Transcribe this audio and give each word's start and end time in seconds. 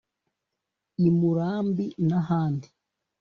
I 1.05 1.07
Murambi 1.17 1.85
n’ahandi 2.07 2.67